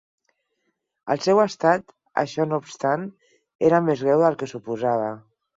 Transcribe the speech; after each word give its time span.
El 1.15 1.21
seu 1.25 1.41
estat, 1.43 1.93
això 2.23 2.47
no 2.49 2.61
obstant, 2.63 3.07
era 3.71 3.85
més 3.91 4.05
greu 4.09 4.25
del 4.27 4.39
que 4.43 4.53
suposava. 4.57 5.17